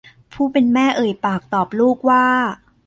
[0.33, 2.25] ผู้เป็นแม่เอ่ยปากตอบลูกว่า